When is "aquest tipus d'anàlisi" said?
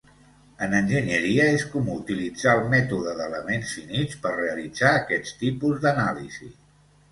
5.03-6.53